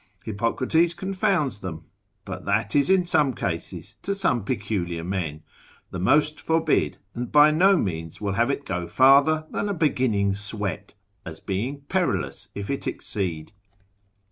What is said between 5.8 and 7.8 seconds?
the most forbid, and by no